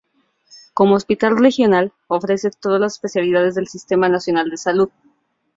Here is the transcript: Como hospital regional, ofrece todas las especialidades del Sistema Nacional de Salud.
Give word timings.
Como 0.73 0.95
hospital 0.95 1.37
regional, 1.37 1.93
ofrece 2.07 2.49
todas 2.49 2.81
las 2.81 2.93
especialidades 2.95 3.53
del 3.53 3.67
Sistema 3.67 4.09
Nacional 4.09 4.49
de 4.49 4.57
Salud. 4.57 4.89